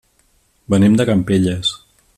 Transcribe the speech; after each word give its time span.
Venim 0.75 0.97
de 1.01 1.07
Campelles. 1.11 1.75